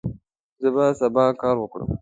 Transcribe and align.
زه 0.61 0.69
به 0.75 0.83
سبا 0.99 1.23
کار 1.41 1.55
وکړم. 1.59 1.89